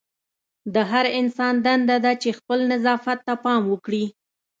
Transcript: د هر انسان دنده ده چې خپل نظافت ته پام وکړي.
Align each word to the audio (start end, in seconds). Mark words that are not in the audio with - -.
د 0.73 0.75
هر 0.91 1.05
انسان 1.19 1.53
دنده 1.65 1.97
ده 2.05 2.11
چې 2.21 2.29
خپل 2.39 2.59
نظافت 2.71 3.19
ته 3.27 3.33
پام 3.43 3.61
وکړي. 3.71 4.05